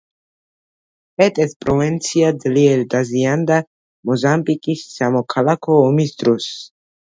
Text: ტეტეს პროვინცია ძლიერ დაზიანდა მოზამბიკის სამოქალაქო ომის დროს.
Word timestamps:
ტეტეს 1.21 1.51
პროვინცია 1.65 2.31
ძლიერ 2.45 2.81
დაზიანდა 2.93 3.59
მოზამბიკის 4.11 4.83
სამოქალაქო 4.97 5.77
ომის 5.85 6.17
დროს. 6.25 6.51